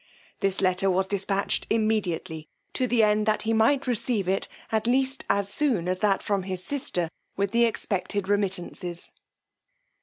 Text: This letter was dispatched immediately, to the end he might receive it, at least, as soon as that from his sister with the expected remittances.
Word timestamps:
This 0.39 0.61
letter 0.61 0.89
was 0.89 1.05
dispatched 1.05 1.67
immediately, 1.69 2.47
to 2.73 2.87
the 2.87 3.03
end 3.03 3.29
he 3.43 3.53
might 3.53 3.85
receive 3.85 4.27
it, 4.27 4.47
at 4.71 4.87
least, 4.87 5.25
as 5.29 5.47
soon 5.53 5.87
as 5.87 5.99
that 5.99 6.23
from 6.23 6.41
his 6.41 6.63
sister 6.63 7.07
with 7.37 7.51
the 7.51 7.65
expected 7.65 8.27
remittances. 8.27 9.11